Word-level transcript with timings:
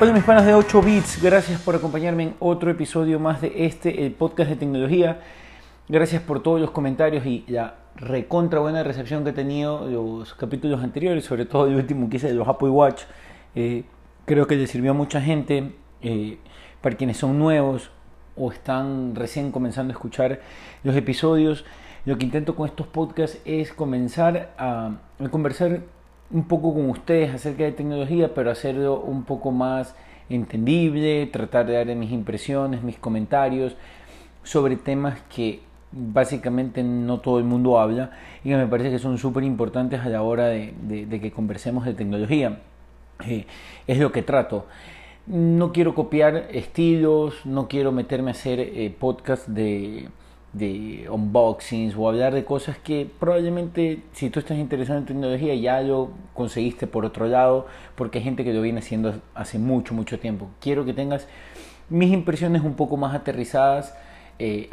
Hola 0.00 0.12
mis 0.12 0.22
panas 0.22 0.46
de 0.46 0.54
8 0.54 0.80
bits, 0.80 1.20
gracias 1.20 1.60
por 1.60 1.74
acompañarme 1.74 2.22
en 2.22 2.34
otro 2.38 2.70
episodio 2.70 3.18
más 3.18 3.40
de 3.40 3.66
este, 3.66 4.06
el 4.06 4.12
podcast 4.12 4.48
de 4.48 4.54
tecnología. 4.54 5.22
Gracias 5.88 6.22
por 6.22 6.40
todos 6.40 6.60
los 6.60 6.70
comentarios 6.70 7.26
y 7.26 7.44
la 7.48 7.74
recontra 7.96 8.60
buena 8.60 8.84
recepción 8.84 9.24
que 9.24 9.30
he 9.30 9.32
tenido 9.32 9.88
los 9.88 10.34
capítulos 10.34 10.84
anteriores, 10.84 11.24
sobre 11.24 11.46
todo 11.46 11.66
el 11.66 11.74
último 11.74 12.08
que 12.08 12.18
hice 12.18 12.28
de 12.28 12.34
los 12.34 12.46
Apple 12.46 12.68
Watch. 12.68 13.02
Eh, 13.56 13.82
creo 14.24 14.46
que 14.46 14.54
le 14.54 14.68
sirvió 14.68 14.92
a 14.92 14.94
mucha 14.94 15.20
gente, 15.20 15.72
eh, 16.00 16.38
para 16.80 16.96
quienes 16.96 17.16
son 17.16 17.36
nuevos 17.36 17.90
o 18.36 18.52
están 18.52 19.16
recién 19.16 19.50
comenzando 19.50 19.90
a 19.92 19.94
escuchar 19.94 20.42
los 20.84 20.94
episodios. 20.94 21.64
Lo 22.04 22.16
que 22.18 22.24
intento 22.24 22.54
con 22.54 22.68
estos 22.68 22.86
podcasts 22.86 23.40
es 23.44 23.72
comenzar 23.72 24.54
a, 24.58 24.92
a 25.18 25.28
conversar 25.28 25.80
un 26.30 26.44
poco 26.44 26.74
con 26.74 26.90
ustedes 26.90 27.34
acerca 27.34 27.64
de 27.64 27.72
tecnología, 27.72 28.34
pero 28.34 28.50
hacerlo 28.50 29.00
un 29.00 29.24
poco 29.24 29.50
más 29.50 29.94
entendible, 30.28 31.26
tratar 31.26 31.66
de 31.66 31.74
dar 31.74 31.86
mis 31.96 32.12
impresiones, 32.12 32.82
mis 32.82 32.98
comentarios 32.98 33.76
sobre 34.42 34.76
temas 34.76 35.20
que 35.34 35.60
básicamente 35.90 36.82
no 36.82 37.20
todo 37.20 37.38
el 37.38 37.44
mundo 37.44 37.80
habla 37.80 38.10
y 38.44 38.50
que 38.50 38.56
me 38.56 38.66
parece 38.66 38.90
que 38.90 38.98
son 38.98 39.16
súper 39.16 39.44
importantes 39.44 40.00
a 40.00 40.08
la 40.08 40.22
hora 40.22 40.46
de, 40.46 40.74
de, 40.82 41.20
que 41.20 41.30
conversemos 41.30 41.84
de 41.84 41.94
tecnología. 41.94 42.60
Eh, 43.26 43.46
es 43.86 43.98
lo 43.98 44.12
que 44.12 44.22
trato. 44.22 44.66
No 45.26 45.72
quiero 45.72 45.94
copiar 45.94 46.48
estilos, 46.52 47.44
no 47.44 47.68
quiero 47.68 47.90
meterme 47.92 48.30
a 48.30 48.32
hacer 48.32 48.60
eh, 48.60 48.94
podcasts 48.98 49.52
de 49.52 50.08
de 50.52 51.06
unboxings 51.10 51.94
o 51.96 52.08
hablar 52.08 52.34
de 52.34 52.44
cosas 52.44 52.78
que 52.78 53.08
probablemente 53.18 54.02
si 54.12 54.30
tú 54.30 54.40
estás 54.40 54.56
interesado 54.56 54.98
en 54.98 55.04
tecnología 55.04 55.54
ya 55.54 55.82
lo 55.82 56.10
conseguiste 56.34 56.86
por 56.86 57.04
otro 57.04 57.26
lado 57.26 57.66
porque 57.94 58.18
hay 58.18 58.24
gente 58.24 58.44
que 58.44 58.54
lo 58.54 58.62
viene 58.62 58.78
haciendo 58.78 59.20
hace 59.34 59.58
mucho 59.58 59.94
mucho 59.94 60.18
tiempo. 60.18 60.48
Quiero 60.60 60.84
que 60.84 60.94
tengas 60.94 61.26
mis 61.90 62.12
impresiones 62.12 62.62
un 62.62 62.74
poco 62.74 62.96
más 62.96 63.14
aterrizadas 63.14 63.94
eh, 64.38 64.70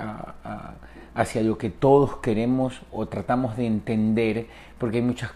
hacia 1.13 1.41
lo 1.41 1.57
que 1.57 1.69
todos 1.69 2.17
queremos 2.17 2.81
o 2.91 3.07
tratamos 3.07 3.57
de 3.57 3.65
entender 3.65 4.47
porque 4.77 4.97
hay 4.97 5.03
muchas 5.03 5.31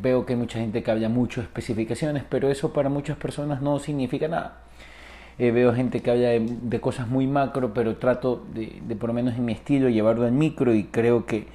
veo 0.00 0.26
que 0.26 0.34
hay 0.34 0.38
mucha 0.38 0.58
gente 0.58 0.82
que 0.82 0.90
habla 0.90 1.08
mucho 1.08 1.40
de 1.40 1.46
especificaciones 1.46 2.24
pero 2.28 2.50
eso 2.50 2.72
para 2.72 2.88
muchas 2.88 3.16
personas 3.16 3.62
no 3.62 3.78
significa 3.78 4.28
nada 4.28 4.58
eh, 5.38 5.50
veo 5.50 5.74
gente 5.74 6.00
que 6.00 6.10
habla 6.10 6.28
de, 6.28 6.80
cosas 6.80 7.08
muy 7.08 7.26
macro, 7.26 7.72
pero 7.74 7.96
trato 7.96 8.44
de, 8.54 8.96
por 8.96 9.08
lo 9.08 9.14
menos 9.14 9.34
en 9.34 9.44
mi 9.44 9.52
estilo, 9.52 9.88
llevarlo 9.88 10.24
al 10.24 10.32
micro 10.32 10.74
y 10.74 10.84
creo 10.84 11.26
que, 11.26 11.46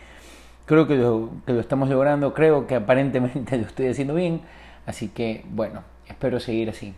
creo 0.65 0.87
que 0.87 0.95
lo, 0.95 1.29
que 1.45 1.53
lo 1.53 1.59
estamos 1.59 1.89
logrando, 1.89 2.33
creo 2.33 2.67
que 2.67 2.75
aparentemente 2.75 3.57
lo 3.57 3.65
estoy 3.65 3.87
haciendo 3.87 4.13
bien, 4.15 4.41
así 4.85 5.09
que 5.09 5.43
bueno, 5.49 5.83
espero 6.07 6.39
seguir 6.39 6.69
así. 6.69 6.93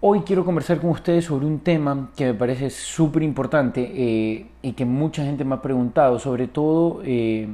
Hoy 0.00 0.20
quiero 0.20 0.44
conversar 0.44 0.78
con 0.78 0.90
ustedes 0.90 1.24
sobre 1.24 1.46
un 1.46 1.60
tema 1.60 2.10
que 2.14 2.26
me 2.26 2.34
parece 2.34 2.68
súper 2.68 3.22
importante 3.22 3.90
eh, 3.94 4.46
y 4.60 4.72
que 4.72 4.84
mucha 4.84 5.24
gente 5.24 5.42
me 5.42 5.54
ha 5.54 5.62
preguntado, 5.62 6.18
sobre 6.18 6.48
todo 6.48 7.00
eh, 7.02 7.48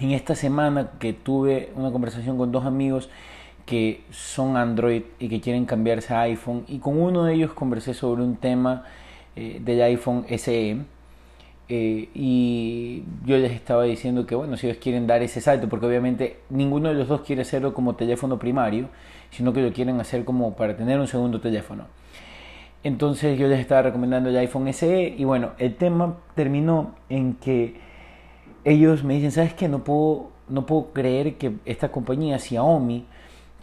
en 0.00 0.10
esta 0.12 0.34
semana 0.34 0.92
que 0.98 1.12
tuve 1.12 1.70
una 1.76 1.92
conversación 1.92 2.38
con 2.38 2.50
dos 2.50 2.64
amigos 2.64 3.10
que 3.70 4.00
son 4.10 4.56
Android 4.56 5.02
y 5.20 5.28
que 5.28 5.40
quieren 5.40 5.64
cambiarse 5.64 6.12
a 6.12 6.22
iPhone. 6.22 6.64
Y 6.66 6.80
con 6.80 7.00
uno 7.00 7.24
de 7.24 7.34
ellos 7.34 7.52
conversé 7.52 7.94
sobre 7.94 8.24
un 8.24 8.34
tema 8.34 8.82
eh, 9.36 9.60
del 9.64 9.80
iPhone 9.82 10.26
SE. 10.28 10.76
Eh, 11.68 12.08
y 12.12 13.04
yo 13.24 13.36
les 13.36 13.52
estaba 13.52 13.84
diciendo 13.84 14.26
que, 14.26 14.34
bueno, 14.34 14.56
si 14.56 14.66
ellos 14.66 14.78
quieren 14.82 15.06
dar 15.06 15.22
ese 15.22 15.40
salto, 15.40 15.68
porque 15.68 15.86
obviamente 15.86 16.38
ninguno 16.50 16.88
de 16.88 16.96
los 16.96 17.06
dos 17.06 17.20
quiere 17.20 17.42
hacerlo 17.42 17.72
como 17.72 17.94
teléfono 17.94 18.40
primario, 18.40 18.88
sino 19.30 19.52
que 19.52 19.62
lo 19.62 19.72
quieren 19.72 20.00
hacer 20.00 20.24
como 20.24 20.56
para 20.56 20.76
tener 20.76 20.98
un 20.98 21.06
segundo 21.06 21.40
teléfono. 21.40 21.84
Entonces 22.82 23.38
yo 23.38 23.46
les 23.46 23.60
estaba 23.60 23.82
recomendando 23.82 24.30
el 24.30 24.36
iPhone 24.36 24.72
SE 24.72 25.14
y 25.16 25.22
bueno, 25.22 25.50
el 25.58 25.76
tema 25.76 26.16
terminó 26.34 26.96
en 27.08 27.34
que 27.34 27.76
ellos 28.64 29.04
me 29.04 29.14
dicen, 29.14 29.30
¿sabes 29.30 29.54
qué? 29.54 29.68
No 29.68 29.84
puedo, 29.84 30.30
no 30.48 30.66
puedo 30.66 30.92
creer 30.92 31.36
que 31.36 31.52
esta 31.66 31.92
compañía 31.92 32.40
Xiaomi 32.40 33.06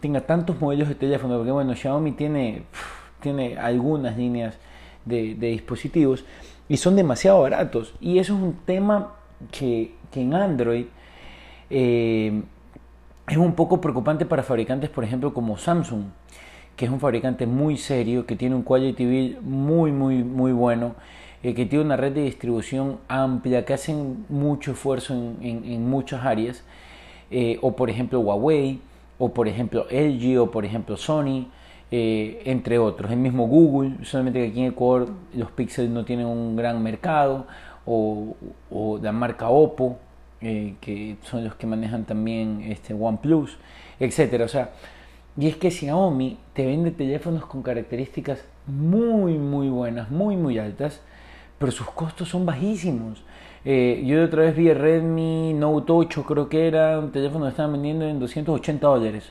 tenga 0.00 0.20
tantos 0.22 0.60
modelos 0.60 0.88
de 0.88 0.94
teléfono, 0.94 1.36
porque 1.36 1.50
bueno, 1.50 1.74
Xiaomi 1.74 2.12
tiene, 2.12 2.62
tiene 3.20 3.58
algunas 3.58 4.16
líneas 4.16 4.58
de, 5.04 5.34
dispositivos 5.34 6.24
y 6.68 6.76
son 6.76 6.96
demasiado 6.96 7.40
baratos. 7.40 7.94
Y 8.00 8.18
eso 8.18 8.34
es 8.34 8.42
un 8.42 8.54
tema 8.64 9.14
que, 9.50 9.94
en 10.14 10.34
Android 10.34 10.86
eh, 11.70 12.42
es 13.28 13.36
un 13.36 13.54
poco 13.54 13.80
preocupante 13.80 14.26
para 14.26 14.42
fabricantes, 14.42 14.90
por 14.90 15.04
ejemplo, 15.04 15.32
como 15.32 15.56
Samsung, 15.58 16.04
que 16.76 16.84
es 16.86 16.90
un 16.90 17.00
fabricante 17.00 17.46
muy 17.46 17.76
serio, 17.76 18.26
que 18.26 18.36
tiene 18.36 18.54
un 18.54 18.62
quality 18.62 19.04
build 19.04 19.42
muy, 19.42 19.92
muy, 19.92 20.24
muy 20.24 20.52
bueno, 20.52 20.94
eh, 21.42 21.54
que 21.54 21.66
tiene 21.66 21.84
una 21.84 21.96
red 21.96 22.12
de 22.12 22.22
distribución 22.22 22.98
amplia, 23.08 23.64
que 23.64 23.74
hacen 23.74 24.24
mucho 24.28 24.72
esfuerzo 24.72 25.14
en, 25.40 25.88
muchas 25.88 26.24
áreas, 26.24 26.64
eh, 27.30 27.58
o 27.60 27.76
por 27.76 27.90
ejemplo 27.90 28.20
Huawei, 28.20 28.80
o 29.18 29.32
por 29.32 29.48
ejemplo 29.48 29.86
LG 29.90 30.38
o 30.40 30.50
por 30.50 30.64
ejemplo 30.64 30.96
Sony, 30.96 31.48
eh, 31.90 32.42
entre 32.44 32.78
otros. 32.78 33.10
El 33.10 33.18
mismo 33.18 33.46
Google, 33.46 34.04
solamente 34.04 34.40
que 34.40 34.48
aquí 34.48 34.60
en 34.60 34.72
Ecuador 34.72 35.10
los 35.34 35.50
Pixels 35.50 35.90
no 35.90 36.04
tienen 36.04 36.26
un 36.26 36.56
gran 36.56 36.82
mercado, 36.82 37.46
o, 37.90 38.98
la 39.00 39.12
marca 39.12 39.48
Oppo, 39.48 39.98
eh, 40.40 40.74
que 40.80 41.16
son 41.22 41.44
los 41.44 41.54
que 41.54 41.66
manejan 41.66 42.04
también 42.04 42.62
este 42.68 42.92
OnePlus, 42.94 43.56
etcétera. 43.98 44.44
O 44.44 44.48
sea, 44.48 44.72
y 45.38 45.46
es 45.46 45.56
que 45.56 45.70
Xiaomi 45.70 46.38
te 46.52 46.66
vende 46.66 46.90
teléfonos 46.90 47.46
con 47.46 47.62
características 47.62 48.44
muy, 48.66 49.38
muy 49.38 49.68
buenas, 49.68 50.10
muy, 50.10 50.36
muy 50.36 50.58
altas, 50.58 51.00
pero 51.58 51.72
sus 51.72 51.88
costos 51.90 52.28
son 52.28 52.44
bajísimos. 52.44 53.22
Eh, 53.70 54.02
yo 54.06 54.24
otra 54.24 54.44
vez 54.44 54.56
vi 54.56 54.70
el 54.70 54.78
Redmi 54.78 55.52
Note 55.52 55.92
8, 55.92 56.24
creo 56.24 56.48
que 56.48 56.66
era 56.66 56.98
un 56.98 57.12
teléfono 57.12 57.44
que 57.44 57.50
estaban 57.50 57.72
vendiendo 57.72 58.06
en 58.06 58.18
280 58.18 58.86
dólares. 58.86 59.30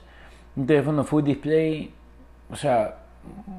Un 0.55 0.67
teléfono 0.67 1.03
full 1.03 1.23
display, 1.23 1.91
o 2.51 2.55
sea, 2.55 2.97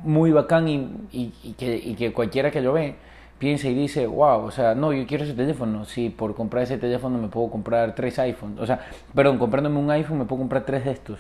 muy 0.05 0.31
bacán 0.31 0.69
y, 0.69 1.31
que, 1.59 1.97
que, 1.97 2.12
cualquiera 2.12 2.53
que 2.53 2.61
lo 2.61 2.75
ve 2.75 2.94
piensa 3.41 3.69
y 3.69 3.75
dice, 3.75 4.06
wow, 4.06 4.44
o 4.44 4.53
sea, 4.53 4.77
no, 4.77 4.93
yo 4.93 5.05
quiero 5.05 5.25
ese 5.25 5.34
teléfono. 5.34 5.84
Si 5.84 6.11
por 6.11 6.37
comprar 6.37 6.62
ese 6.62 6.78
teléfono 6.78 7.19
me 7.19 7.27
puedo 7.27 7.50
comprar 7.50 7.97
tres 7.97 8.16
iPhones. 8.21 8.60
O 8.60 8.66
sea, 8.66 8.78
perdón, 9.12 9.39
comprándome 9.39 9.81
un 9.81 9.91
iPhone 9.91 10.19
me 10.19 10.27
puedo 10.27 10.43
comprar 10.43 10.65
tres 10.65 10.84
de 10.84 10.93
estos. 10.93 11.19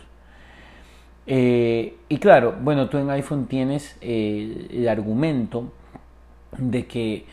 Eh, 1.26 1.96
y 2.08 2.18
claro, 2.18 2.54
bueno, 2.60 2.88
tú 2.88 2.98
en 2.98 3.10
iPhone 3.10 3.46
tienes 3.46 3.96
eh, 4.02 4.68
el 4.70 4.88
argumento 4.88 5.72
de 6.56 6.86
que 6.86 7.26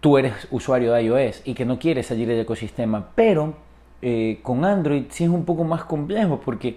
tú 0.00 0.18
eres 0.18 0.48
usuario 0.50 0.92
de 0.92 1.02
iOS 1.02 1.42
y 1.44 1.54
que 1.54 1.64
no 1.64 1.78
quieres 1.78 2.06
salir 2.06 2.28
del 2.28 2.40
ecosistema, 2.40 3.08
pero 3.14 3.54
eh, 4.00 4.38
con 4.42 4.64
Android 4.64 5.04
sí 5.10 5.24
es 5.24 5.30
un 5.30 5.44
poco 5.44 5.64
más 5.64 5.84
complejo 5.84 6.40
porque 6.44 6.76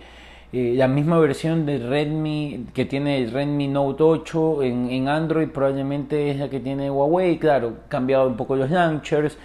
eh, 0.54 0.74
la 0.76 0.88
misma 0.88 1.20
versión 1.20 1.66
de 1.66 1.78
Redmi 1.78 2.68
que 2.74 2.86
tiene 2.86 3.18
el 3.20 3.32
Redmi 3.32 3.68
Note 3.68 4.04
8 4.04 4.64
en, 4.64 4.90
en, 4.90 5.08
Android 5.08 5.48
probablemente 5.48 6.32
es 6.32 6.38
la 6.38 6.50
que 6.50 6.60
tiene 6.60 6.90
Huawei, 6.90 7.38
claro, 7.38 7.76
cambiado 7.88 8.28
un 8.28 8.36
poco 8.36 8.56
los 8.56 8.70
launchers. 8.70 9.38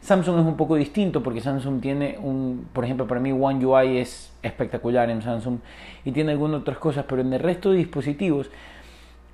Samsung 0.00 0.38
es 0.38 0.46
un 0.46 0.56
poco 0.56 0.76
distinto 0.76 1.20
porque 1.20 1.40
Samsung 1.40 1.80
tiene 1.80 2.16
un, 2.22 2.68
por 2.72 2.84
ejemplo, 2.84 3.08
para 3.08 3.20
mí 3.20 3.32
One 3.32 3.66
UI 3.66 3.98
es 3.98 4.32
espectacular 4.40 5.10
en 5.10 5.20
Samsung 5.20 5.58
y 6.04 6.12
tiene 6.12 6.30
algunas 6.30 6.60
otras 6.60 6.78
cosas, 6.78 7.04
pero 7.08 7.22
en 7.22 7.32
el 7.32 7.40
resto 7.40 7.72
de 7.72 7.78
dispositivos 7.78 8.48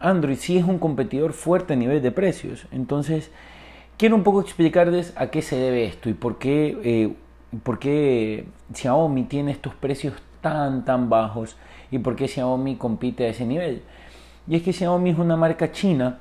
Android 0.00 0.36
sí 0.36 0.56
es 0.56 0.64
un 0.64 0.78
competidor 0.78 1.32
fuerte 1.32 1.74
a 1.74 1.76
nivel 1.76 2.02
de 2.02 2.10
precios. 2.10 2.66
Entonces, 2.72 3.30
quiero 3.96 4.16
un 4.16 4.22
poco 4.22 4.40
explicarles 4.40 5.12
a 5.16 5.28
qué 5.28 5.42
se 5.42 5.56
debe 5.56 5.84
esto 5.84 6.08
y 6.08 6.14
por 6.14 6.38
qué, 6.38 6.78
eh, 6.82 7.14
por 7.62 7.78
qué 7.78 8.46
Xiaomi 8.74 9.24
tiene 9.24 9.52
estos 9.52 9.74
precios 9.74 10.14
tan, 10.40 10.84
tan 10.84 11.08
bajos 11.08 11.56
y 11.90 11.98
por 11.98 12.16
qué 12.16 12.28
Xiaomi 12.28 12.76
compite 12.76 13.26
a 13.26 13.28
ese 13.28 13.46
nivel. 13.46 13.82
Y 14.48 14.56
es 14.56 14.62
que 14.62 14.72
Xiaomi 14.72 15.10
es 15.10 15.18
una 15.18 15.36
marca 15.36 15.72
china 15.72 16.18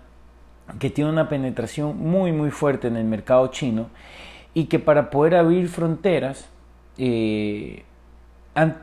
que 0.80 0.90
tiene 0.90 1.10
una 1.10 1.28
penetración 1.28 1.98
muy, 1.98 2.32
muy 2.32 2.52
fuerte 2.52 2.88
en 2.88 2.98
el 2.98 3.06
mercado 3.06 3.48
chino 3.48 3.88
y 4.54 4.66
que 4.66 4.80
para 4.80 5.10
poder 5.10 5.36
abrir 5.36 5.68
fronteras 5.68 6.50
eh, 6.98 7.84
han 8.54 8.78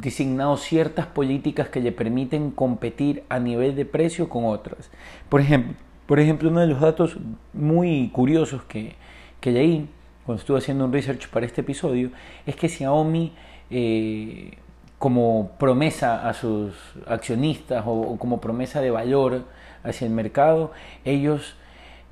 designado 0.00 0.56
ciertas 0.56 1.06
políticas 1.06 1.68
que 1.68 1.80
le 1.80 1.92
permiten 1.92 2.50
competir 2.50 3.24
a 3.28 3.38
nivel 3.38 3.74
de 3.74 3.86
precio 3.86 4.28
con 4.28 4.44
otras. 4.44 4.90
Por 5.28 5.40
ejemplo, 5.40 5.74
por 6.06 6.20
ejemplo, 6.20 6.50
uno 6.50 6.60
de 6.60 6.66
los 6.66 6.80
datos 6.80 7.16
muy 7.52 8.10
curiosos 8.12 8.62
que, 8.64 8.94
que 9.40 9.50
leí 9.50 9.88
cuando 10.24 10.40
estuve 10.40 10.58
haciendo 10.58 10.84
un 10.84 10.92
research 10.92 11.28
para 11.28 11.44
este 11.46 11.60
episodio 11.60 12.10
es 12.46 12.56
que 12.56 12.68
Xiaomi, 12.68 13.32
eh, 13.70 14.52
como 14.98 15.50
promesa 15.58 16.28
a 16.28 16.32
sus 16.32 16.74
accionistas 17.06 17.84
o, 17.86 18.16
como 18.18 18.40
promesa 18.40 18.80
de 18.80 18.90
valor 18.90 19.44
hacia 19.82 20.06
el 20.06 20.12
mercado, 20.12 20.72
ellos 21.04 21.56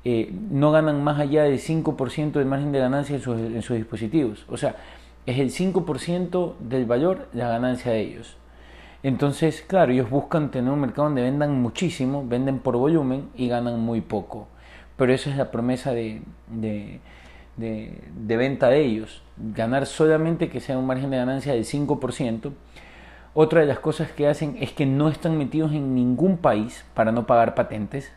eh, 0.05 0.31
no 0.51 0.71
ganan 0.71 1.03
más 1.03 1.19
allá 1.19 1.43
del 1.43 1.59
5% 1.59 2.33
del 2.33 2.45
margen 2.45 2.71
de 2.71 2.79
ganancia 2.79 3.15
en 3.15 3.21
sus, 3.21 3.39
en 3.39 3.61
sus 3.63 3.77
dispositivos. 3.77 4.45
O 4.47 4.57
sea, 4.57 4.75
es 5.25 5.39
el 5.39 5.49
5% 5.51 6.53
del 6.59 6.85
valor 6.85 7.29
la 7.33 7.47
ganancia 7.47 7.93
de 7.93 8.01
ellos. 8.01 8.37
Entonces, 9.03 9.63
claro, 9.67 9.91
ellos 9.91 10.09
buscan 10.09 10.49
tener 10.49 10.71
un 10.71 10.79
mercado 10.79 11.03
donde 11.03 11.21
vendan 11.21 11.61
muchísimo, 11.61 12.25
venden 12.25 12.59
por 12.59 12.77
volumen 12.77 13.29
y 13.35 13.49
ganan 13.49 13.79
muy 13.81 13.99
poco. 13.99 14.47
Pero 14.95 15.13
esa 15.13 15.29
es 15.29 15.35
la 15.35 15.51
promesa 15.51 15.91
de, 15.91 16.21
de, 16.47 17.01
de, 17.57 18.37
venta 18.37 18.69
de 18.69 18.81
ellos, 18.81 19.21
ganar 19.37 19.85
solamente 19.85 20.49
que 20.49 20.61
sea 20.61 20.77
un 20.77 20.87
margen 20.87 21.09
de 21.09 21.17
ganancia 21.17 21.53
del 21.53 21.65
5%. 21.65 22.51
Otra 23.33 23.61
de 23.61 23.65
las 23.65 23.79
cosas 23.79 24.11
que 24.11 24.27
hacen 24.27 24.57
es 24.61 24.71
que 24.71 24.85
no 24.85 25.09
están 25.09 25.37
metidos 25.37 25.73
en 25.73 25.95
ningún 25.95 26.37
país 26.37 26.85
para 26.93 27.11
no 27.11 27.25
pagar 27.25 27.55
patentes. 27.55 28.11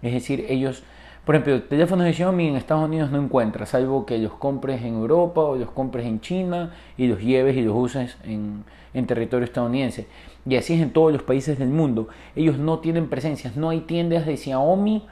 Es 0.00 0.12
decir, 0.12 0.46
ellos, 0.48 0.84
por 1.26 1.34
ejemplo, 1.34 1.62
teléfonos 1.64 2.06
de 2.06 2.14
Xiaomi 2.14 2.48
en 2.48 2.56
Estados 2.56 2.84
Unidos 2.84 3.10
no 3.10 3.20
encuentras, 3.20 3.70
salvo 3.70 4.06
que 4.06 4.16
los 4.18 4.32
compres 4.34 4.80
en 4.82 4.94
Europa 4.94 5.42
o 5.42 5.56
los 5.56 5.70
compres 5.72 6.06
en 6.06 6.20
China 6.20 6.72
y 6.96 7.08
los 7.08 7.20
lleves 7.20 7.56
y 7.56 7.62
los 7.62 7.74
uses 7.76 8.16
en, 8.24 8.64
en 8.94 9.06
territorio 9.06 9.44
estadounidense. 9.44 10.06
Y 10.46 10.56
así 10.56 10.74
es 10.74 10.80
en 10.80 10.92
todos 10.92 11.12
los 11.12 11.22
países 11.22 11.58
del 11.58 11.68
mundo. 11.68 12.08
Ellos 12.34 12.58
no 12.58 12.78
tienen 12.78 13.08
presencias, 13.08 13.56
no 13.56 13.70
hay 13.70 13.80
tiendas 13.80 14.26
de 14.26 14.36
Xiaomi 14.36 15.06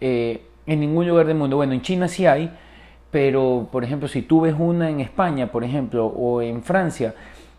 eh, 0.00 0.42
en 0.66 0.80
ningún 0.80 1.06
lugar 1.06 1.26
del 1.26 1.36
mundo. 1.36 1.56
Bueno, 1.56 1.72
en 1.72 1.82
China 1.82 2.08
sí 2.08 2.26
hay, 2.26 2.50
pero 3.10 3.68
por 3.70 3.84
ejemplo, 3.84 4.08
si 4.08 4.22
tú 4.22 4.40
ves 4.40 4.54
una 4.58 4.90
en 4.90 5.00
España, 5.00 5.52
por 5.52 5.64
ejemplo, 5.64 6.06
o 6.06 6.42
en 6.42 6.62
Francia, 6.62 7.14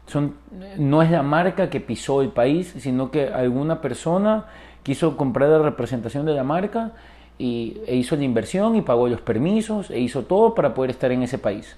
son, 0.05 0.35
no 0.77 1.01
es 1.01 1.11
la 1.11 1.23
marca 1.23 1.69
que 1.69 1.79
pisó 1.79 2.21
el 2.21 2.29
país, 2.29 2.73
sino 2.79 3.09
que 3.09 3.27
alguna 3.27 3.79
persona 3.79 4.45
quiso 4.83 5.15
comprar 5.15 5.49
la 5.49 5.59
representación 5.59 6.25
de 6.25 6.33
la 6.33 6.43
marca 6.43 6.91
y, 7.37 7.77
e 7.87 7.95
hizo 7.95 8.15
la 8.15 8.23
inversión 8.23 8.75
y 8.75 8.81
pagó 8.81 9.07
los 9.07 9.21
permisos 9.21 9.89
e 9.89 9.99
hizo 9.99 10.23
todo 10.23 10.53
para 10.53 10.73
poder 10.73 10.91
estar 10.91 11.11
en 11.11 11.23
ese 11.23 11.37
país. 11.37 11.77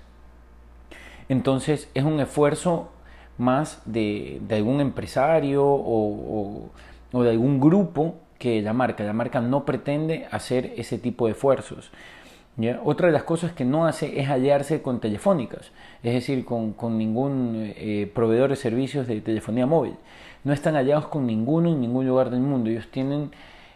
Entonces 1.30 1.89
es 1.94 2.03
un 2.03 2.19
esfuerzo 2.19 2.89
más 3.38 3.82
de, 3.86 4.42
algún 4.50 4.82
empresario 4.82 5.64
o, 5.66 6.70
de 7.12 7.30
algún 7.30 7.60
grupo 7.60 8.16
que 8.38 8.62
la 8.62 8.74
marca. 8.74 9.04
La 9.04 9.14
marca 9.14 9.42
no 9.42 9.66
pretende 9.66 10.28
hacer 10.32 10.74
ese 10.78 10.98
tipo 10.98 11.26
de 11.26 11.34
esfuerzos. 11.34 11.92
Otra 12.86 13.08
de 13.08 13.14
las 13.14 13.24
cosas 13.24 13.52
que 13.52 13.66
no 13.66 13.86
hace 13.86 14.20
es 14.20 14.30
aliarse 14.30 14.82
con 14.82 15.02
telefónicas, 15.02 15.72
es 16.04 16.14
decir, 16.14 16.46
con, 16.46 16.76
ningún 16.98 17.74
eh, 17.76 18.10
proveedor 18.14 18.50
de 18.52 18.56
servicios 18.56 19.08
de 19.08 19.20
telefonía 19.20 19.66
móvil. 19.66 19.96
No 20.46 20.54
están 20.54 20.78
aliados 20.78 21.08
con 21.08 21.26
ninguno 21.26 21.74
en 21.74 21.82
ningún 21.82 22.08
lugar 22.08 22.30
del 22.30 22.40
mundo. 22.40 22.70
Ellos 22.70 22.88
tienen 22.90 23.32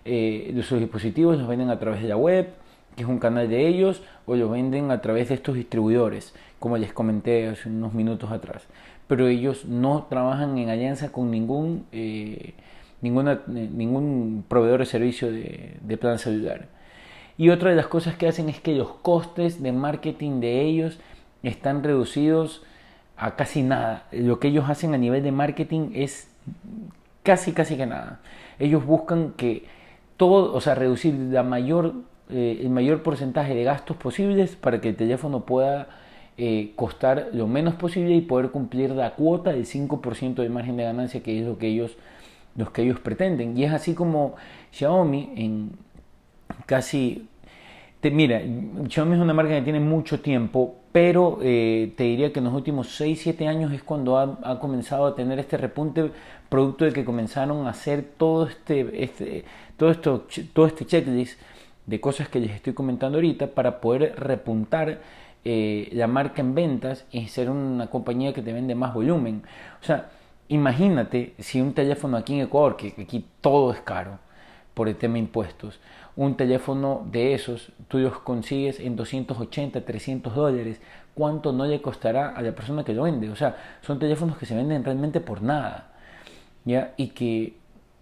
eh, 0.06 0.58
sus 0.64 0.80
dispositivos, 0.80 1.38
los 1.38 1.48
venden 1.48 1.70
a 1.70 1.80
través 1.80 2.02
de 2.02 2.08
la 2.08 2.16
web, 2.16 2.54
que 2.96 3.04
es 3.04 3.10
un 3.10 3.20
canal 3.20 3.50
de 3.50 3.68
ellos, 3.68 4.02
o 4.26 4.36
los 4.36 4.50
venden 4.50 4.92
a 4.92 5.02
través 5.02 5.28
de 5.28 5.36
estos 5.36 5.56
distribuidores, 5.56 6.34
como 6.58 6.78
les 6.78 6.94
comenté 6.94 7.50
hace 7.50 7.68
unos 7.68 7.94
minutos 7.94 8.32
atrás 8.32 8.66
pero 9.10 9.28
ellos 9.28 9.66
no 9.66 10.06
trabajan 10.08 10.60
en 10.60 10.70
alianza 10.70 11.12
con 11.12 11.32
ningún, 11.32 11.88
eh, 11.92 12.54
ninguna, 13.02 13.42
ningún 13.48 14.46
proveedor 14.48 14.82
de 14.82 14.86
servicio 14.86 15.32
de, 15.32 15.78
de 15.82 15.98
plan 15.98 16.20
celular. 16.20 16.68
Y 17.36 17.50
otra 17.50 17.72
de 17.72 17.76
las 17.76 17.88
cosas 17.88 18.16
que 18.18 18.28
hacen 18.28 18.50
es 18.50 18.60
que 18.60 18.76
los 18.76 18.92
costes 18.92 19.64
de 19.64 19.72
marketing 19.72 20.42
de 20.42 20.62
ellos 20.62 21.00
están 21.42 21.84
reducidos 21.84 22.62
a 23.18 23.36
casi 23.36 23.64
nada. 23.64 24.04
Lo 24.12 24.40
que 24.40 24.50
ellos 24.50 24.70
hacen 24.70 24.94
a 24.94 25.00
nivel 25.00 25.24
de 25.24 25.32
marketing 25.32 25.90
es 25.96 26.30
casi, 27.24 27.52
casi 27.52 27.78
que 27.78 27.88
nada. 27.88 28.20
Ellos 28.60 28.86
buscan 28.86 29.32
que 29.32 29.66
todo, 30.18 30.54
o 30.54 30.62
sea, 30.62 30.76
reducir 30.76 31.16
la 31.16 31.42
mayor, 31.42 31.96
eh, 32.30 32.60
el 32.62 32.70
mayor 32.70 33.02
porcentaje 33.02 33.56
de 33.56 33.64
gastos 33.64 33.98
posibles 33.98 34.56
para 34.56 34.82
que 34.82 34.90
el 34.90 34.96
teléfono 34.96 35.46
pueda 35.46 35.88
eh, 36.42 36.72
costar 36.78 37.32
lo 37.34 37.48
menos 37.48 37.76
posible 37.76 38.16
y 38.16 38.22
poder 38.22 38.52
cumplir 38.52 38.92
la 38.92 39.16
cuota 39.16 39.52
del 39.52 39.66
5% 39.66 40.36
de 40.36 40.48
margen 40.48 40.78
de 40.78 40.84
ganancia 40.84 41.22
que 41.22 41.38
es 41.38 41.46
lo 41.46 41.58
que 41.58 41.68
ellos, 41.68 41.98
los 42.56 42.72
que 42.72 42.84
ellos 42.84 42.98
pretenden. 43.02 43.58
Y 43.58 43.66
es 43.66 43.74
así 43.74 43.94
como 43.94 44.36
Xiaomi 44.72 45.34
en 45.36 45.72
casi... 46.66 47.28
Te, 48.00 48.10
mira, 48.10 48.42
Xiaomi 48.88 49.16
es 49.16 49.22
una 49.22 49.34
marca 49.34 49.54
que 49.54 49.62
tiene 49.62 49.82
mucho 49.82 50.22
tiempo, 50.22 50.76
pero 50.94 51.40
eh, 51.42 51.92
te 51.98 52.06
diría 52.06 52.32
que 52.32 52.40
en 52.40 52.46
los 52.46 52.54
últimos 52.54 53.00
6-7 53.02 53.46
años 53.46 53.74
es 53.74 53.84
cuando 53.84 54.18
ha, 54.18 54.60
comenzado 54.62 55.08
a 55.08 55.16
tener 55.16 55.40
este 55.40 55.58
repunte 55.58 56.10
producto 56.48 56.86
de 56.86 56.94
que 56.94 57.04
comenzaron 57.04 57.68
a 57.68 57.72
hacer 57.72 58.06
todo 58.18 58.48
este, 58.48 59.04
este, 59.04 59.44
todo 59.76 59.92
esto, 59.92 60.26
todo 60.54 60.68
este 60.68 60.86
checklist 60.86 61.38
de 61.86 62.00
cosas 62.00 62.30
que 62.30 62.40
les 62.40 62.52
estoy 62.52 62.72
comentando 62.72 63.18
ahorita 63.18 63.48
para 63.48 63.82
poder 63.82 64.16
repuntar 64.18 65.02
eh, 65.46 65.90
la 65.94 66.08
marca 66.08 66.42
en 66.42 66.56
ventas 66.56 67.06
y 67.12 67.28
ser 67.28 67.50
una 67.50 67.88
compañía 67.88 68.34
que 68.34 68.42
te 68.42 68.54
vende 68.54 68.76
más 68.76 68.94
volumen. 68.94 69.44
O 69.82 69.86
sea, 69.86 70.10
imagínate 70.48 71.34
si 71.40 71.62
un 71.62 71.74
teléfono 71.74 72.18
aquí 72.18 72.36
en 72.36 72.42
Ecuador, 72.42 72.76
que 72.76 72.94
aquí 73.02 73.26
todo 73.42 73.72
es 73.72 73.80
caro 73.82 74.20
por 74.74 74.88
el 74.88 74.96
tema 74.96 75.16
de 75.16 75.20
impuestos, 75.20 75.80
un 76.16 76.36
teléfono 76.36 77.06
de 77.12 77.34
esos 77.34 77.72
tú 77.88 78.00
los 78.00 78.20
consigues 78.20 78.80
en 78.80 78.96
280, 78.96 79.86
300 79.86 80.36
dólares, 80.36 80.82
¿cuánto 81.16 81.54
no 81.54 81.66
le 81.66 81.82
costará 81.82 82.30
a 82.30 82.42
la 82.42 82.52
persona 82.54 82.84
que 82.84 82.94
lo 82.94 83.04
vende? 83.04 83.30
O 83.30 83.36
sea, 83.36 83.56
son 83.82 84.00
teléfonos 84.00 84.38
que 84.38 84.46
se 84.46 84.56
venden 84.56 84.84
realmente 84.84 85.22
por 85.22 85.42
nada. 85.42 85.90
¿ya? 86.66 86.94
Y 86.98 87.10
que 87.10 87.56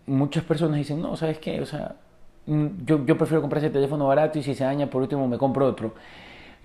muchas 0.06 0.44
personas 0.44 0.78
dicen, 0.78 1.02
no, 1.02 1.16
¿sabes 1.16 1.40
qué? 1.40 1.62
O 1.62 1.66
sea, 1.66 1.96
mm, 2.46 2.68
yo, 2.86 3.06
yo 3.06 3.18
prefiero 3.18 3.42
comprar 3.42 3.64
ese 3.64 3.72
teléfono 3.72 4.08
barato 4.08 4.40
y 4.40 4.44
si 4.44 4.56
se 4.56 4.64
daña 4.64 4.88
por 4.88 5.02
último 5.02 5.28
me 5.28 5.38
compro 5.38 5.68
otro. 5.68 5.94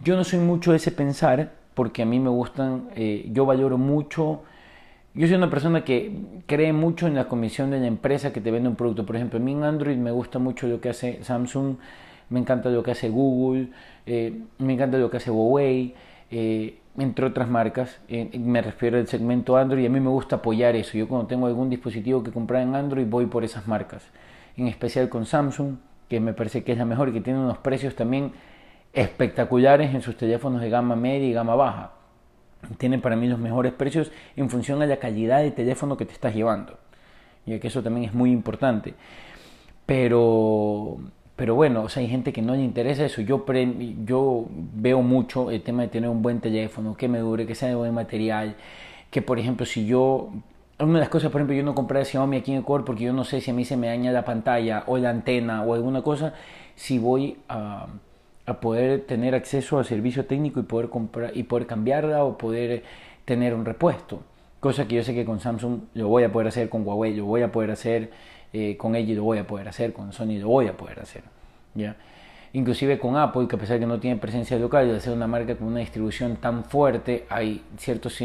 Yo 0.03 0.17
no 0.17 0.25
soy 0.25 0.39
mucho 0.39 0.73
de 0.73 0.79
ese 0.79 0.91
pensar 0.91 1.53
porque 1.75 2.03
a 2.03 2.07
mí 2.07 2.21
me 2.21 2.31
gustan, 2.31 2.89
eh, 2.95 3.29
yo 3.33 3.47
valoro 3.47 3.79
mucho, 3.79 4.43
yo 5.15 5.27
soy 5.27 5.37
una 5.37 5.51
persona 5.51 5.85
que 5.85 6.13
cree 6.47 6.73
mucho 6.73 7.07
en 7.07 7.15
la 7.15 7.29
comisión 7.29 7.71
de 7.71 7.81
la 7.81 7.87
empresa 7.87 8.33
que 8.33 8.41
te 8.41 8.51
vende 8.51 8.69
un 8.69 8.77
producto. 8.77 9.05
Por 9.05 9.17
ejemplo, 9.17 9.39
a 9.39 9.43
mí 9.43 9.53
en 9.53 9.65
Android 9.65 9.97
me 9.97 10.11
gusta 10.11 10.39
mucho 10.39 10.67
lo 10.67 10.81
que 10.81 10.89
hace 10.89 11.23
Samsung, 11.23 11.77
me 12.31 12.41
encanta 12.41 12.71
lo 12.71 12.83
que 12.83 12.93
hace 12.93 13.11
Google, 13.11 13.69
eh, 14.07 14.41
me 14.59 14.73
encanta 14.73 14.97
lo 14.99 15.11
que 15.11 15.19
hace 15.19 15.31
Huawei, 15.31 15.95
eh, 16.31 16.79
entre 16.99 17.27
otras 17.27 17.49
marcas. 17.49 18.01
me 18.09 18.63
refiero 18.63 18.99
al 18.99 19.07
segmento 19.07 19.57
Android 19.57 19.83
y 19.83 19.87
a 19.87 19.91
mí 19.91 20.01
me 20.01 20.09
gusta 20.09 20.37
apoyar 20.37 20.77
eso. 20.77 20.97
Yo 20.97 21.09
cuando 21.09 21.27
tengo 21.27 21.47
algún 21.47 21.69
dispositivo 21.71 22.23
que 22.23 22.31
comprar 22.31 22.63
en 22.63 22.75
Android 22.75 23.07
voy 23.07 23.27
por 23.27 23.45
esas 23.45 23.69
marcas. 23.69 24.03
En 24.57 24.67
especial 24.67 25.09
con 25.09 25.27
Samsung, 25.27 25.77
que 26.09 26.21
me 26.21 26.35
parece 26.35 26.65
que 26.65 26.73
es 26.73 26.79
la 26.79 26.85
mejor 26.85 27.11
y 27.11 27.13
que 27.13 27.21
tiene 27.21 27.39
unos 27.39 27.59
precios 27.59 27.95
también 27.97 28.33
espectaculares 28.93 29.95
en 29.95 30.03
sus 30.03 30.17
teléfonos 30.17 30.61
de 30.61 30.71
gama 30.71 30.97
media 30.97 31.27
y 31.27 31.33
gama 31.33 31.55
baja. 31.55 31.93
Tienen 32.79 33.01
para 33.01 33.17
mí 33.17 33.27
los 33.27 33.39
mejores 33.39 33.73
precios 33.73 34.13
en 34.37 34.49
función 34.51 34.83
a 34.83 34.87
la 34.87 34.99
calidad 34.99 35.41
de 35.41 35.51
teléfono 35.51 35.97
que 35.97 36.07
te 36.07 36.13
estás 36.13 36.35
llevando. 36.35 36.79
Ya 37.47 37.59
que 37.59 37.69
eso 37.69 37.83
también 37.83 38.09
es 38.09 38.15
muy 38.15 38.31
importante. 38.31 38.95
Pero, 39.87 40.99
pero 41.35 41.55
bueno, 41.55 41.83
o 41.83 41.89
sea, 41.89 42.03
hay 42.03 42.09
gente 42.09 42.33
que 42.33 42.43
no 42.43 42.55
le 42.55 42.63
interesa 42.63 43.05
eso. 43.05 43.21
Yo, 43.21 43.45
yo 44.05 44.47
veo 44.75 45.03
mucho 45.03 45.51
el 45.51 45.63
tema 45.63 45.83
de 45.83 45.89
tener 45.89 46.09
un 46.09 46.23
buen 46.23 46.41
teléfono, 46.41 46.97
que 46.97 47.09
me 47.09 47.19
dure, 47.19 47.47
que 47.47 47.55
sea 47.55 47.69
de 47.69 47.75
buen 47.75 47.93
material. 47.93 48.57
Que 49.11 49.23
por 49.23 49.39
ejemplo, 49.39 49.67
si 49.67 49.87
yo 49.87 50.31
una 50.79 50.95
de 50.95 51.01
las 51.01 51.09
cosas, 51.09 51.31
por 51.31 51.41
ejemplo, 51.41 51.57
yo 51.57 51.63
no 51.65 51.75
compré 51.75 52.05
Xiaomi 52.05 52.39
aquí 52.39 52.53
en 52.53 52.61
Ecuador 52.61 52.85
porque 52.85 53.05
yo 53.05 53.13
no 53.13 53.25
sé 53.25 53.41
si 53.41 53.51
a 53.51 53.55
mí 53.55 53.65
se 53.65 53.77
me 53.77 53.89
daña 53.89 54.13
la 54.13 54.25
pantalla 54.25 54.85
o 54.87 54.99
la 54.99 55.11
antena 55.11 55.63
o 55.63 55.75
alguna 55.75 56.03
cosa 56.03 56.35
si 56.75 56.99
voy 56.99 57.39
a, 57.49 57.87
a 58.47 58.61
poder 58.61 59.03
tener 59.03 59.35
acceso 59.35 59.79
al 59.79 59.85
servicio 59.85 60.27
técnico 60.27 60.61
y 60.61 60.65
poder 60.65 60.89
comprar 60.89 61.37
y 61.37 61.45
poder 61.45 61.67
cambiarla 61.67 62.25
o 62.25 62.37
poder 62.37 62.83
tener 63.25 63.55
un 63.55 63.65
repuesto. 63.65 64.23
Cosa 64.61 64.87
que 64.87 64.97
yo 64.97 65.05
sé 65.05 65.15
que 65.15 65.25
con 65.25 65.41
Samsung 65.41 65.81
lo 65.95 66.09
voy 66.09 66.25
a 66.25 66.33
poder 66.33 66.49
hacer, 66.49 66.69
con 66.69 66.87
Huawei 66.87 67.15
lo 67.15 67.25
voy 67.25 67.43
a 67.43 67.51
poder 67.51 67.71
hacer, 67.71 68.11
eh, 68.53 68.77
con 68.77 68.95
LG 68.95 69.17
lo 69.17 69.25
voy 69.25 69.39
a 69.39 69.47
poder 69.47 69.69
hacer, 69.69 69.93
con 69.93 70.13
Sony 70.13 70.39
lo 70.39 70.49
voy 70.49 70.69
a 70.69 70.77
poder 70.77 71.01
hacer. 71.01 71.23
¿ya? 71.75 71.97
Inclusive 72.53 72.99
con 72.99 73.17
Apple, 73.17 73.49
que 73.49 73.57
a 73.57 73.59
pesar 73.59 73.75
de 73.75 73.81
que 73.81 73.87
no 73.87 73.99
tiene 73.99 74.19
presencia 74.19 74.59
local, 74.59 74.89
de 74.89 75.01
ser 75.01 75.13
una 75.13 75.27
marca 75.27 75.57
con 75.57 75.69
una 75.69 75.81
distribución 75.81 76.37
tan 76.37 76.65
fuerte, 76.65 77.27
hay 77.29 77.63
ciertos, 77.77 78.23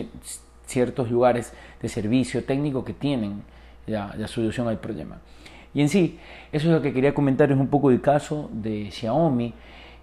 ciertos 0.65 1.09
lugares 1.09 1.53
de 1.81 1.89
servicio 1.89 2.43
técnico 2.43 2.83
que 2.83 2.93
tienen 2.93 3.43
la, 3.85 4.13
la 4.17 4.27
solución 4.27 4.67
al 4.67 4.79
problema. 4.79 5.19
Y 5.73 5.81
en 5.81 5.89
sí, 5.89 6.19
eso 6.51 6.67
es 6.67 6.73
lo 6.73 6.81
que 6.81 6.91
quería 6.91 7.13
comentar, 7.13 7.51
es 7.51 7.57
un 7.57 7.67
poco 7.67 7.89
el 7.89 8.01
caso 8.01 8.49
de 8.51 8.91
Xiaomi 8.91 9.53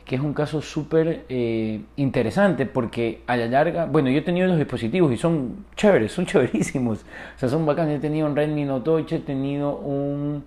que 0.05 0.17
es 0.17 0.21
un 0.21 0.35
caso 0.35 0.61
súper 0.61 1.25
eh, 1.29 1.81
interesante 1.97 2.67
porque 2.67 3.23
a 3.27 3.37
la 3.37 3.47
larga, 3.47 3.87
bueno, 3.87 4.11
yo 4.11 4.19
he 4.19 4.23
tenido 4.23 4.47
los 4.47 4.59
dispositivos 4.59 5.11
y 5.13 5.17
son 5.17 5.65
chéveres, 5.77 6.13
son 6.13 6.27
chéverísimos, 6.27 7.01
o 7.37 7.39
sea, 7.39 7.49
son 7.49 7.65
bacanes. 7.65 7.99
He 7.99 8.01
tenido 8.01 8.27
un 8.27 8.37
Redmi 8.37 8.65
Note 8.65 8.91
8, 8.91 9.17
he 9.17 9.19
tenido 9.21 9.77
un, 9.77 10.45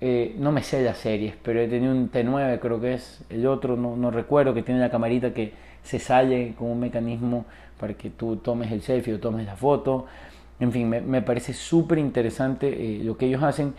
eh, 0.00 0.34
no 0.38 0.52
me 0.52 0.62
sé 0.62 0.82
las 0.82 0.98
series, 0.98 1.34
pero 1.42 1.60
he 1.60 1.68
tenido 1.68 1.92
un 1.92 2.10
T9, 2.10 2.58
creo 2.58 2.80
que 2.80 2.94
es 2.94 3.24
el 3.30 3.46
otro, 3.46 3.76
no, 3.76 3.96
no 3.96 4.10
recuerdo, 4.10 4.52
que 4.52 4.62
tiene 4.62 4.80
la 4.80 4.90
camarita 4.90 5.32
que 5.32 5.52
se 5.82 5.98
sale 5.98 6.54
con 6.58 6.68
un 6.70 6.80
mecanismo 6.80 7.46
para 7.80 7.94
que 7.94 8.10
tú 8.10 8.36
tomes 8.36 8.70
el 8.70 8.82
selfie 8.82 9.14
o 9.14 9.20
tomes 9.20 9.46
la 9.46 9.56
foto. 9.56 10.06
En 10.60 10.72
fin, 10.72 10.88
me, 10.88 11.00
me 11.00 11.22
parece 11.22 11.54
súper 11.54 11.98
interesante 11.98 12.68
eh, 12.68 13.04
lo 13.04 13.16
que 13.16 13.26
ellos 13.26 13.42
hacen 13.42 13.74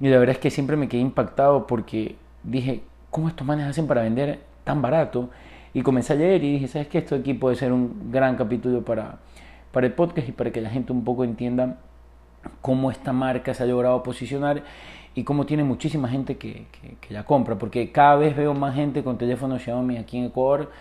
y 0.00 0.08
la 0.08 0.18
verdad 0.18 0.34
es 0.34 0.40
que 0.40 0.50
siempre 0.50 0.76
me 0.76 0.88
quedé 0.88 1.00
impactado 1.00 1.66
porque 1.66 2.16
dije, 2.42 2.82
¿cómo 3.14 3.28
estos 3.28 3.46
manes 3.46 3.68
hacen 3.68 3.86
para 3.86 4.02
vender 4.02 4.40
tan 4.64 4.82
barato? 4.82 5.30
Y 5.72 5.82
comencé 5.82 6.14
a 6.14 6.16
leer 6.16 6.42
y 6.42 6.54
dije, 6.54 6.66
¿sabes 6.66 6.88
qué? 6.88 6.98
Esto 6.98 7.14
aquí 7.14 7.32
puede 7.32 7.54
ser 7.54 7.72
un 7.72 8.10
gran 8.10 8.34
capítulo 8.34 8.84
para, 8.84 9.18
para 9.70 9.86
el 9.86 9.92
podcast 9.92 10.28
y 10.28 10.32
para 10.32 10.50
que 10.50 10.60
la 10.60 10.68
gente 10.68 10.92
un 10.92 11.04
poco 11.04 11.22
entienda 11.22 11.78
cómo 12.60 12.90
esta 12.90 13.12
marca 13.12 13.54
se 13.54 13.62
ha 13.62 13.66
logrado 13.66 14.02
posicionar 14.02 14.64
y 15.14 15.22
cómo 15.22 15.46
tiene 15.46 15.62
muchísima 15.62 16.08
gente 16.08 16.38
que, 16.38 16.66
que, 17.00 17.14
la 17.14 17.22
compra, 17.22 17.56
porque 17.56 17.92
cada 17.92 18.16
vez 18.16 18.36
veo 18.36 18.52
más 18.52 18.74
gente 18.74 19.04
con 19.04 19.16
teléfono 19.16 19.60
Xiaomi 19.60 19.96
aquí 19.96 20.18
en 20.18 20.24
Ecuador 20.24 20.72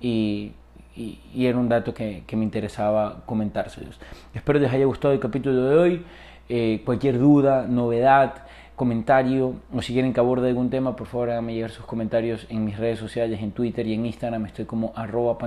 y, 0.00 0.52
y, 0.96 1.44
era 1.44 1.58
un 1.58 1.68
dato 1.68 1.92
que, 1.92 2.24
que, 2.26 2.34
me 2.34 2.44
interesaba 2.44 3.24
comentárselos. 3.26 4.00
Espero 4.32 4.58
les 4.58 4.72
haya 4.72 4.86
gustado 4.86 5.12
el 5.12 5.20
capítulo 5.20 5.66
de 5.66 5.76
hoy. 5.76 6.04
Eh, 6.48 6.82
cualquier 6.84 7.18
duda, 7.18 7.66
novedad, 7.68 8.44
comentario 8.76 9.54
o 9.72 9.82
si 9.82 9.92
quieren 9.92 10.12
que 10.12 10.20
aborde 10.20 10.48
algún 10.48 10.70
tema, 10.70 10.96
por 10.96 11.06
favor 11.06 11.30
háganme 11.30 11.54
llegar 11.54 11.70
sus 11.70 11.84
comentarios 11.84 12.46
en 12.48 12.64
mis 12.64 12.76
redes 12.76 12.98
sociales, 12.98 13.40
en 13.40 13.52
Twitter 13.52 13.86
y 13.86 13.94
en 13.94 14.06
Instagram. 14.06 14.46
Estoy 14.46 14.64
como 14.64 14.92
arroba 14.96 15.38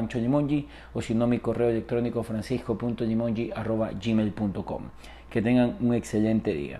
o 0.93 1.01
si 1.01 1.13
no 1.13 1.27
mi 1.27 1.39
correo 1.39 1.69
electrónico 1.69 2.23
francisco.limongi 2.23 3.51
arroba. 3.55 3.91
Que 5.29 5.41
tengan 5.41 5.75
un 5.81 5.93
excelente 5.93 6.53
día. 6.53 6.79